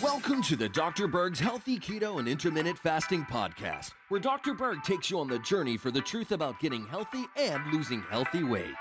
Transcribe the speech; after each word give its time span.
Welcome 0.00 0.40
to 0.42 0.54
the 0.54 0.68
Dr. 0.72 1.08
Berg's 1.08 1.40
Healthy 1.40 1.80
Keto 1.80 2.20
and 2.20 2.28
Intermittent 2.28 2.78
Fasting 2.78 3.24
Podcast, 3.24 3.90
where 4.08 4.20
Dr. 4.20 4.54
Berg 4.54 4.84
takes 4.84 5.10
you 5.10 5.18
on 5.18 5.26
the 5.26 5.40
journey 5.40 5.76
for 5.76 5.90
the 5.90 6.00
truth 6.00 6.30
about 6.30 6.60
getting 6.60 6.86
healthy 6.86 7.24
and 7.36 7.60
losing 7.72 8.02
healthy 8.02 8.44
weight. 8.44 8.76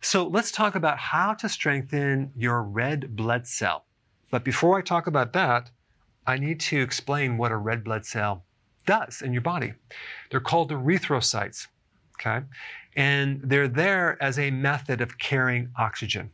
So 0.00 0.26
let's 0.26 0.50
talk 0.50 0.74
about 0.74 0.98
how 0.98 1.34
to 1.34 1.48
strengthen 1.48 2.32
your 2.34 2.64
red 2.64 3.14
blood 3.14 3.46
cell. 3.46 3.84
But 4.32 4.44
before 4.44 4.76
I 4.76 4.82
talk 4.82 5.06
about 5.06 5.32
that, 5.34 5.70
I 6.26 6.36
need 6.36 6.58
to 6.60 6.80
explain 6.80 7.38
what 7.38 7.52
a 7.52 7.56
red 7.56 7.84
blood 7.84 8.04
cell 8.04 8.44
does 8.86 9.22
in 9.22 9.32
your 9.32 9.42
body. 9.42 9.72
They're 10.30 10.40
called 10.40 10.70
erythrocytes, 10.70 11.66
okay? 12.20 12.44
And 12.96 13.40
they're 13.42 13.68
there 13.68 14.22
as 14.22 14.38
a 14.38 14.50
method 14.50 15.00
of 15.00 15.18
carrying 15.18 15.70
oxygen. 15.78 16.30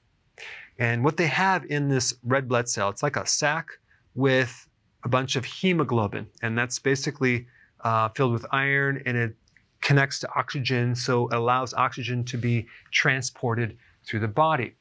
And 0.78 1.04
what 1.04 1.16
they 1.16 1.27
have 1.27 1.64
in 1.66 1.88
this 1.88 2.14
red 2.23 2.48
blood 2.48 2.68
cell, 2.68 2.88
it's 2.88 3.02
like 3.02 3.16
a 3.16 3.27
sac 3.27 3.68
with 4.14 4.68
a 5.04 5.09
bunch 5.09 5.37
of 5.37 5.45
hemoglobin, 5.45 6.27
and 6.42 6.59
that's 6.59 6.78
basically 6.78 7.46
uh, 7.80 8.09
filled 8.10 8.32
with 8.32 8.46
iron 8.51 9.02
and 9.06 9.16
it 9.16 9.37
connects 9.80 10.18
to 10.18 10.28
oxygen, 10.34 10.95
so 10.95 11.28
it 11.28 11.34
allows 11.34 11.73
oxygen 11.74 12.24
to 12.24 12.37
be 12.37 12.66
transported 12.90 13.76
through 14.04 14.20
the 14.20 14.28
body. 14.28 14.74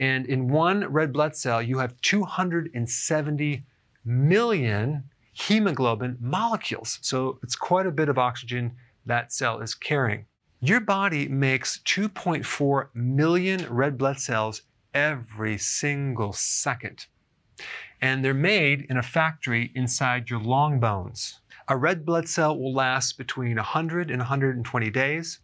And 0.00 0.26
in 0.26 0.48
one 0.48 0.86
red 0.86 1.12
blood 1.12 1.36
cell, 1.36 1.60
you 1.60 1.78
have 1.78 2.00
270 2.00 3.64
million 4.04 5.04
hemoglobin 5.36 6.16
molecules. 6.20 6.98
So 7.02 7.38
it's 7.42 7.56
quite 7.56 7.86
a 7.86 7.92
bit 7.92 8.08
of 8.08 8.18
oxygen 8.18 8.74
that 9.04 9.32
cell 9.32 9.60
is 9.60 9.74
carrying. 9.74 10.24
Your 10.60 10.80
body 10.80 11.28
makes 11.28 11.80
2.4 11.84 12.88
million 12.94 13.66
red 13.68 13.98
blood 13.98 14.18
cells 14.18 14.62
every 14.94 15.58
single 15.58 16.32
second. 16.32 17.06
And 18.00 18.24
they're 18.24 18.34
made 18.34 18.86
in 18.88 18.96
a 18.96 19.02
factory 19.02 19.72
inside 19.74 20.30
your 20.30 20.40
long 20.40 20.80
bones. 20.80 21.40
A 21.68 21.76
red 21.76 22.06
blood 22.06 22.28
cell 22.28 22.58
will 22.58 22.72
last 22.72 23.18
between 23.18 23.56
100 23.56 24.10
and 24.10 24.18
120 24.18 24.90
days, 24.90 25.40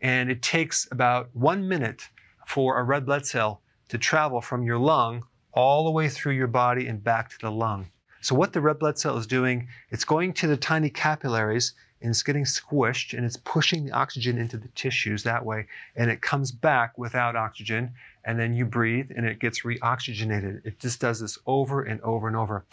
and 0.00 0.30
it 0.30 0.40
takes 0.40 0.88
about 0.90 1.28
one 1.34 1.68
minute 1.68 2.02
for 2.46 2.78
a 2.78 2.84
red 2.84 3.04
blood 3.04 3.26
cell 3.26 3.60
to 3.88 3.98
travel 3.98 4.40
from 4.40 4.62
your 4.62 4.78
lung 4.78 5.24
all 5.52 5.84
the 5.84 5.90
way 5.90 6.08
through 6.08 6.34
your 6.34 6.46
body 6.46 6.86
and 6.86 7.04
back 7.04 7.28
to 7.30 7.38
the 7.40 7.50
lung. 7.50 7.90
So 8.20 8.34
what 8.34 8.52
the 8.52 8.60
red 8.60 8.78
blood 8.78 8.98
cell 8.98 9.16
is 9.16 9.26
doing, 9.26 9.68
it's 9.90 10.04
going 10.04 10.32
to 10.34 10.46
the 10.46 10.56
tiny 10.56 10.90
capillaries 10.90 11.74
and 12.00 12.10
it's 12.10 12.22
getting 12.22 12.44
squished 12.44 13.16
and 13.16 13.24
it's 13.24 13.36
pushing 13.36 13.84
the 13.84 13.92
oxygen 13.92 14.38
into 14.38 14.56
the 14.56 14.68
tissues 14.68 15.22
that 15.24 15.44
way 15.44 15.66
and 15.96 16.10
it 16.10 16.22
comes 16.22 16.52
back 16.52 16.96
without 16.96 17.36
oxygen 17.36 17.92
and 18.24 18.38
then 18.38 18.54
you 18.54 18.64
breathe 18.64 19.10
and 19.16 19.26
it 19.26 19.38
gets 19.38 19.62
reoxygenated. 19.62 20.64
It 20.64 20.78
just 20.78 21.00
does 21.00 21.20
this 21.20 21.38
over 21.46 21.82
and 21.82 22.00
over 22.02 22.28
and 22.28 22.36
over. 22.36 22.64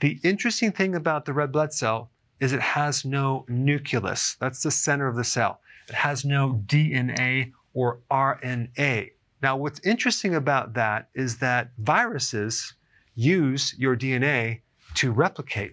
The 0.00 0.18
interesting 0.22 0.72
thing 0.72 0.94
about 0.94 1.24
the 1.24 1.32
red 1.32 1.52
blood 1.52 1.72
cell 1.72 2.10
is 2.40 2.52
it 2.52 2.60
has 2.60 3.04
no 3.04 3.44
nucleus. 3.48 4.36
That's 4.40 4.62
the 4.62 4.70
center 4.70 5.06
of 5.06 5.16
the 5.16 5.24
cell. 5.24 5.60
It 5.88 5.94
has 5.94 6.24
no 6.24 6.62
DNA 6.66 7.52
or 7.74 8.00
RNA. 8.10 9.10
Now, 9.42 9.56
what's 9.56 9.80
interesting 9.80 10.34
about 10.34 10.74
that 10.74 11.08
is 11.14 11.38
that 11.38 11.70
viruses 11.78 12.74
use 13.14 13.74
your 13.78 13.96
DNA 13.96 14.60
to 14.94 15.12
replicate. 15.12 15.72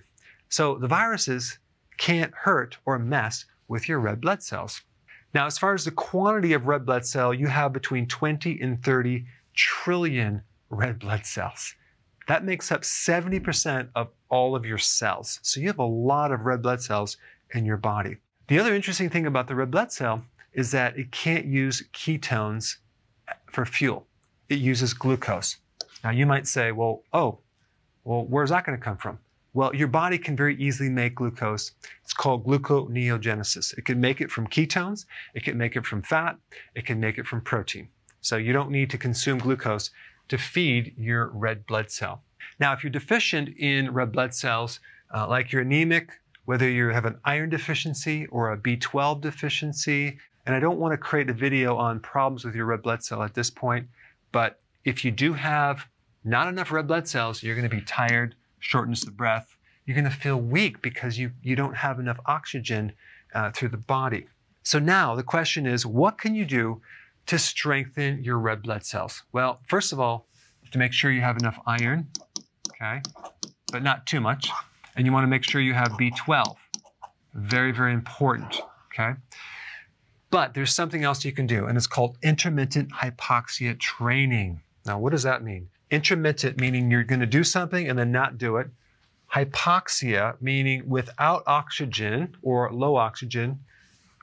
So 0.49 0.75
the 0.77 0.87
viruses 0.87 1.59
can't 1.97 2.33
hurt 2.33 2.77
or 2.85 2.97
mess 2.97 3.45
with 3.67 3.87
your 3.87 3.99
red 3.99 4.21
blood 4.21 4.41
cells. 4.41 4.81
Now, 5.33 5.45
as 5.45 5.57
far 5.57 5.73
as 5.73 5.85
the 5.85 5.91
quantity 5.91 6.53
of 6.53 6.65
red 6.65 6.85
blood 6.85 7.05
cell, 7.05 7.33
you 7.33 7.47
have 7.47 7.71
between 7.71 8.07
20 8.07 8.59
and 8.61 8.83
30 8.83 9.25
trillion 9.53 10.41
red 10.69 10.99
blood 10.99 11.25
cells. 11.25 11.75
That 12.27 12.43
makes 12.43 12.71
up 12.71 12.81
70% 12.81 13.89
of 13.95 14.09
all 14.29 14.55
of 14.55 14.65
your 14.65 14.77
cells. 14.77 15.39
So 15.43 15.59
you 15.59 15.67
have 15.67 15.79
a 15.79 15.83
lot 15.83 16.31
of 16.31 16.41
red 16.41 16.61
blood 16.61 16.81
cells 16.81 17.17
in 17.53 17.65
your 17.65 17.77
body. 17.77 18.17
The 18.47 18.59
other 18.59 18.73
interesting 18.73 19.09
thing 19.09 19.25
about 19.25 19.47
the 19.47 19.55
red 19.55 19.71
blood 19.71 19.91
cell 19.91 20.23
is 20.53 20.71
that 20.71 20.97
it 20.97 21.11
can't 21.11 21.45
use 21.45 21.83
ketones 21.93 22.77
for 23.51 23.65
fuel. 23.65 24.07
It 24.47 24.59
uses 24.59 24.93
glucose. 24.93 25.57
Now 26.03 26.11
you 26.11 26.25
might 26.25 26.47
say, 26.47 26.71
well, 26.71 27.03
oh, 27.13 27.39
well, 28.09 28.25
where's 28.25 28.49
that 28.49 28.65
going 28.65 28.75
to 28.75 28.83
come 28.83 28.97
from? 28.97 29.19
Well, 29.53 29.75
your 29.75 29.87
body 29.87 30.17
can 30.17 30.35
very 30.35 30.55
easily 30.55 30.89
make 30.89 31.13
glucose. 31.13 31.73
It's 32.03 32.11
called 32.11 32.43
gluconeogenesis. 32.43 33.77
It 33.77 33.85
can 33.85 34.01
make 34.01 34.19
it 34.19 34.31
from 34.31 34.47
ketones, 34.47 35.05
it 35.35 35.43
can 35.43 35.59
make 35.59 35.75
it 35.75 35.85
from 35.85 36.01
fat, 36.01 36.35
it 36.73 36.87
can 36.87 36.99
make 36.99 37.19
it 37.19 37.27
from 37.27 37.41
protein. 37.41 37.87
So 38.21 38.37
you 38.37 38.51
don't 38.51 38.71
need 38.71 38.89
to 38.89 38.97
consume 38.97 39.37
glucose 39.37 39.91
to 40.29 40.39
feed 40.39 40.95
your 40.97 41.27
red 41.27 41.67
blood 41.67 41.91
cell. 41.91 42.23
Now, 42.59 42.73
if 42.73 42.83
you're 42.83 42.89
deficient 42.89 43.49
in 43.59 43.93
red 43.93 44.11
blood 44.11 44.33
cells, 44.33 44.79
uh, 45.13 45.27
like 45.27 45.51
you're 45.51 45.61
anemic, 45.61 46.19
whether 46.45 46.67
you 46.67 46.87
have 46.87 47.05
an 47.05 47.19
iron 47.25 47.51
deficiency 47.51 48.25
or 48.31 48.53
a 48.53 48.57
B12 48.57 49.21
deficiency, 49.21 50.17
and 50.47 50.55
I 50.55 50.59
don't 50.59 50.79
want 50.79 50.93
to 50.93 50.97
create 50.97 51.29
a 51.29 51.33
video 51.33 51.77
on 51.77 51.99
problems 51.99 52.43
with 52.43 52.55
your 52.55 52.65
red 52.65 52.81
blood 52.81 53.03
cell 53.03 53.21
at 53.21 53.35
this 53.35 53.51
point, 53.51 53.87
but 54.31 54.59
if 54.83 55.05
you 55.05 55.11
do 55.11 55.33
have 55.33 55.85
not 56.23 56.47
enough 56.47 56.71
red 56.71 56.87
blood 56.87 57.07
cells, 57.07 57.43
you're 57.43 57.55
going 57.55 57.69
to 57.69 57.75
be 57.75 57.81
tired, 57.81 58.35
shortness 58.59 59.05
of 59.07 59.15
breath. 59.15 59.57
You're 59.85 59.95
going 59.95 60.09
to 60.09 60.15
feel 60.15 60.37
weak 60.37 60.81
because 60.81 61.17
you, 61.17 61.31
you 61.41 61.55
don't 61.55 61.75
have 61.75 61.99
enough 61.99 62.19
oxygen 62.25 62.93
uh, 63.33 63.51
through 63.51 63.69
the 63.69 63.77
body. 63.77 64.27
So 64.63 64.79
now 64.79 65.15
the 65.15 65.23
question 65.23 65.65
is, 65.65 65.85
what 65.85 66.17
can 66.17 66.35
you 66.35 66.45
do 66.45 66.81
to 67.27 67.39
strengthen 67.39 68.23
your 68.23 68.37
red 68.37 68.61
blood 68.61 68.85
cells? 68.85 69.23
Well, 69.31 69.61
first 69.67 69.93
of 69.93 69.99
all, 69.99 70.27
to 70.71 70.77
make 70.77 70.93
sure 70.93 71.11
you 71.11 71.21
have 71.21 71.37
enough 71.37 71.59
iron, 71.65 72.07
okay, 72.69 73.01
but 73.71 73.81
not 73.81 74.05
too 74.05 74.19
much. 74.19 74.49
And 74.95 75.05
you 75.05 75.13
want 75.13 75.23
to 75.23 75.27
make 75.27 75.43
sure 75.43 75.61
you 75.61 75.73
have 75.73 75.89
B12. 75.93 76.55
Very, 77.33 77.71
very 77.71 77.93
important, 77.93 78.61
okay? 78.93 79.13
But 80.29 80.53
there's 80.53 80.73
something 80.73 81.03
else 81.03 81.25
you 81.25 81.31
can 81.31 81.47
do, 81.47 81.65
and 81.65 81.77
it's 81.77 81.87
called 81.87 82.17
intermittent 82.21 82.91
hypoxia 82.91 83.79
training. 83.79 84.61
Now, 84.85 84.99
what 84.99 85.11
does 85.11 85.23
that 85.23 85.43
mean? 85.43 85.69
Intermittent 85.91 86.59
meaning 86.59 86.91
you're 86.91 87.03
going 87.03 87.19
to 87.19 87.25
do 87.25 87.43
something 87.43 87.89
and 87.89 87.97
then 87.97 88.11
not 88.11 88.37
do 88.37 88.57
it. 88.57 88.67
Hypoxia 89.33 90.35
meaning 90.41 90.87
without 90.87 91.43
oxygen 91.45 92.35
or 92.41 92.71
low 92.71 92.95
oxygen 92.95 93.59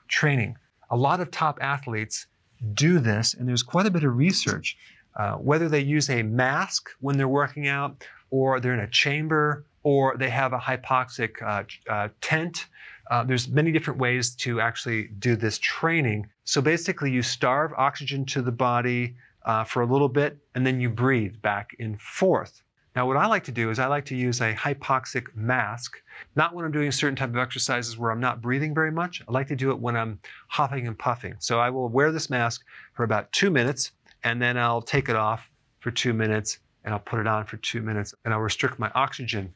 training. 0.07 0.57
A 0.89 0.97
lot 0.97 1.19
of 1.19 1.31
top 1.31 1.59
athletes 1.61 2.27
do 2.73 2.99
this, 2.99 3.33
and 3.33 3.47
there's 3.47 3.63
quite 3.63 3.85
a 3.85 3.91
bit 3.91 4.03
of 4.03 4.15
research. 4.15 4.77
Uh, 5.15 5.33
whether 5.33 5.67
they 5.67 5.79
use 5.79 6.09
a 6.09 6.21
mask 6.21 6.89
when 6.99 7.17
they're 7.17 7.27
working 7.27 7.67
out, 7.67 8.05
or 8.29 8.59
they're 8.59 8.73
in 8.73 8.81
a 8.81 8.89
chamber, 8.89 9.65
or 9.83 10.15
they 10.17 10.29
have 10.29 10.53
a 10.53 10.59
hypoxic 10.59 11.41
uh, 11.41 11.63
uh, 11.91 12.09
tent. 12.21 12.67
Uh, 13.09 13.23
there's 13.23 13.47
many 13.47 13.71
different 13.71 13.99
ways 13.99 14.35
to 14.35 14.59
actually 14.59 15.07
do 15.19 15.35
this 15.35 15.57
training. 15.59 16.27
So 16.43 16.61
basically, 16.61 17.11
you 17.11 17.21
starve 17.21 17.71
oxygen 17.77 18.25
to 18.25 18.41
the 18.41 18.51
body 18.51 19.15
uh, 19.47 19.63
for 19.63 19.81
a 19.81 19.85
little 19.85 20.09
bit, 20.09 20.37
and 20.53 20.67
then 20.67 20.79
you 20.79 20.89
breathe 20.89 21.41
back 21.41 21.75
and 21.79 21.99
forth. 21.99 22.61
Now, 22.95 23.07
what 23.07 23.15
I 23.15 23.27
like 23.27 23.43
to 23.45 23.51
do 23.51 23.69
is 23.69 23.79
I 23.79 23.87
like 23.87 24.05
to 24.05 24.15
use 24.15 24.41
a 24.41 24.53
hypoxic 24.53 25.33
mask, 25.35 26.01
not 26.35 26.53
when 26.53 26.65
I'm 26.65 26.71
doing 26.71 26.91
certain 26.91 27.15
type 27.15 27.29
of 27.29 27.37
exercises 27.37 27.97
where 27.97 28.11
I'm 28.11 28.19
not 28.19 28.41
breathing 28.41 28.73
very 28.73 28.91
much. 28.91 29.21
I 29.27 29.31
like 29.31 29.47
to 29.47 29.55
do 29.55 29.71
it 29.71 29.79
when 29.79 29.95
I'm 29.95 30.19
huffing 30.47 30.85
and 30.87 30.97
puffing. 30.97 31.35
So 31.39 31.59
I 31.59 31.69
will 31.69 31.87
wear 31.87 32.11
this 32.11 32.29
mask 32.29 32.65
for 32.93 33.03
about 33.03 33.31
two 33.31 33.49
minutes, 33.49 33.91
and 34.23 34.41
then 34.41 34.57
I'll 34.57 34.81
take 34.81 35.09
it 35.09 35.15
off 35.15 35.49
for 35.79 35.91
two 35.91 36.11
minutes, 36.11 36.59
and 36.83 36.93
I'll 36.93 36.99
put 36.99 37.19
it 37.19 37.27
on 37.27 37.45
for 37.45 37.57
two 37.57 37.81
minutes, 37.81 38.13
and 38.25 38.33
I'll 38.33 38.41
restrict 38.41 38.79
my 38.79 38.91
oxygen. 38.95 39.53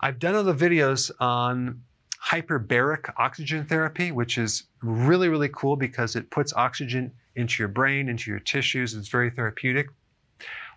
I've 0.00 0.18
done 0.18 0.34
other 0.34 0.54
videos 0.54 1.10
on 1.18 1.80
hyperbaric 2.22 3.10
oxygen 3.16 3.64
therapy, 3.64 4.10
which 4.12 4.36
is 4.36 4.64
really, 4.82 5.28
really 5.28 5.48
cool 5.50 5.76
because 5.76 6.16
it 6.16 6.28
puts 6.30 6.52
oxygen 6.52 7.12
into 7.38 7.62
your 7.62 7.68
brain, 7.68 8.08
into 8.08 8.30
your 8.30 8.40
tissues. 8.40 8.94
It's 8.94 9.08
very 9.08 9.30
therapeutic. 9.30 9.88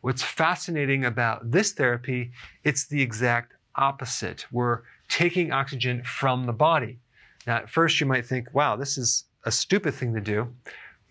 What's 0.01 0.23
fascinating 0.23 1.05
about 1.05 1.51
this 1.51 1.73
therapy, 1.73 2.31
it's 2.63 2.87
the 2.87 3.01
exact 3.01 3.53
opposite. 3.75 4.45
We're 4.51 4.81
taking 5.09 5.51
oxygen 5.51 6.03
from 6.03 6.45
the 6.45 6.53
body. 6.53 6.99
Now, 7.45 7.57
at 7.57 7.69
first 7.69 7.99
you 7.99 8.05
might 8.05 8.25
think, 8.25 8.53
wow, 8.53 8.75
this 8.75 8.97
is 8.97 9.25
a 9.45 9.51
stupid 9.51 9.93
thing 9.93 10.13
to 10.13 10.21
do. 10.21 10.47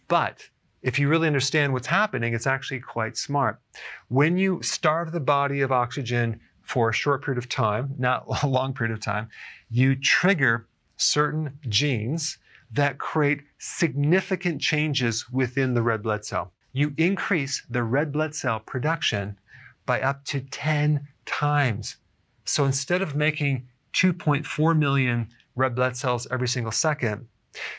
But 0.09 0.49
if 0.83 0.99
you 0.99 1.09
really 1.09 1.27
understand 1.27 1.73
what's 1.73 1.87
happening, 1.87 2.35
it's 2.35 2.47
actually 2.47 2.81
quite 2.81 3.17
smart. 3.17 3.61
When 4.09 4.37
you 4.37 4.63
starve 4.63 5.13
the 5.13 5.21
body 5.21 5.61
of 5.61 5.73
oxygen 5.73 6.41
for 6.63 6.91
a 6.91 6.93
short 6.93 7.25
period 7.25 7.39
of 7.39 7.49
time, 7.49 7.95
not 7.99 8.25
a 8.43 8.47
long 8.47 8.73
period 8.73 8.93
of 8.93 9.01
time, 9.01 9.29
you 9.71 9.95
trigger 9.97 10.67
certain 10.97 11.59
genes 11.69 12.39
that 12.73 12.99
create 12.99 13.43
significant 13.59 14.61
changes 14.61 15.31
within 15.31 15.75
the 15.75 15.83
red 15.83 16.03
blood 16.03 16.25
cell. 16.25 16.53
You 16.73 16.95
increase 16.97 17.63
the 17.69 17.83
red 17.83 18.13
blood 18.13 18.35
cell 18.35 18.61
production 18.61 19.39
by 19.87 20.01
up 20.01 20.25
to 20.27 20.41
10 20.41 21.09
times. 21.27 21.97
So 22.45 22.65
instead 22.65 23.03
of 23.03 23.17
making 23.17 23.67
2.4 23.93 24.79
million 24.79 25.29
red 25.57 25.75
blood 25.75 25.97
cells 25.97 26.29
every 26.31 26.49
single 26.49 26.73
second, 26.73 27.27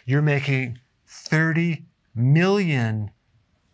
you're 0.06 0.22
making 0.22 0.80
30 1.08 1.86
million 2.14 3.12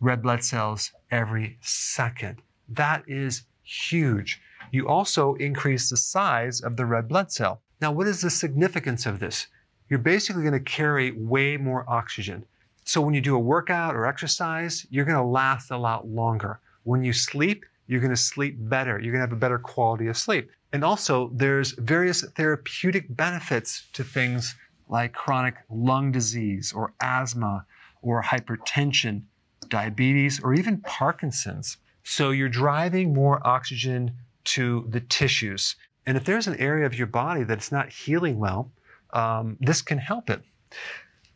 red 0.00 0.22
blood 0.22 0.44
cells 0.44 0.92
every 1.10 1.58
second. 1.60 2.42
That 2.68 3.02
is 3.08 3.42
huge. 3.64 4.40
You 4.70 4.88
also 4.88 5.34
increase 5.34 5.90
the 5.90 5.96
size 5.96 6.60
of 6.60 6.76
the 6.76 6.86
red 6.86 7.08
blood 7.08 7.32
cell. 7.32 7.62
Now, 7.80 7.92
what 7.92 8.06
is 8.06 8.20
the 8.20 8.30
significance 8.30 9.06
of 9.06 9.18
this? 9.18 9.46
You're 9.88 9.98
basically 9.98 10.42
going 10.42 10.52
to 10.52 10.60
carry 10.60 11.12
way 11.12 11.56
more 11.56 11.84
oxygen. 11.88 12.44
So 12.84 13.00
when 13.00 13.14
you 13.14 13.20
do 13.20 13.36
a 13.36 13.38
workout 13.38 13.94
or 13.94 14.06
exercise, 14.06 14.86
you're 14.90 15.04
going 15.04 15.16
to 15.16 15.22
last 15.22 15.70
a 15.70 15.76
lot 15.76 16.08
longer. 16.08 16.60
When 16.84 17.04
you 17.04 17.12
sleep, 17.12 17.64
you're 17.86 18.00
going 18.00 18.14
to 18.14 18.16
sleep 18.16 18.56
better. 18.58 18.98
You're 18.98 19.12
going 19.12 19.20
to 19.20 19.28
have 19.28 19.32
a 19.32 19.36
better 19.36 19.58
quality 19.58 20.08
of 20.08 20.16
sleep. 20.16 20.50
And 20.72 20.84
also, 20.84 21.30
there's 21.34 21.72
various 21.72 22.22
therapeutic 22.22 23.14
benefits 23.16 23.86
to 23.94 24.04
things 24.04 24.54
like 24.88 25.12
chronic 25.12 25.56
lung 25.70 26.12
disease 26.12 26.72
or 26.72 26.92
asthma 27.00 27.64
or 28.02 28.22
hypertension, 28.22 29.22
diabetes, 29.68 30.40
or 30.42 30.54
even 30.54 30.78
Parkinson's. 30.78 31.78
So 32.04 32.30
you're 32.30 32.48
driving 32.48 33.12
more 33.12 33.46
oxygen 33.46 34.12
to 34.44 34.86
the 34.88 35.00
tissues. 35.00 35.76
And 36.06 36.16
if 36.16 36.24
there's 36.24 36.46
an 36.46 36.56
area 36.56 36.86
of 36.86 36.94
your 36.94 37.06
body 37.06 37.44
that's 37.44 37.70
not 37.70 37.90
healing 37.90 38.38
well, 38.38 38.70
um, 39.12 39.56
this 39.60 39.82
can 39.82 39.98
help 39.98 40.30
it. 40.30 40.42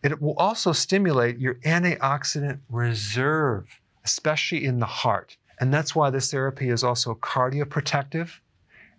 It 0.02 0.20
will 0.20 0.36
also 0.36 0.72
stimulate 0.72 1.38
your 1.38 1.54
antioxidant 1.56 2.60
reserve, 2.69 3.80
especially 4.04 4.64
in 4.64 4.80
the 4.80 4.86
heart. 4.86 5.36
And 5.60 5.72
that's 5.72 5.94
why 5.94 6.10
this 6.10 6.30
therapy 6.30 6.70
is 6.70 6.82
also 6.82 7.14
cardioprotective 7.14 8.40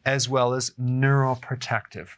as 0.06 0.30
well 0.30 0.54
as 0.54 0.72
neuroprotective. 0.72 2.10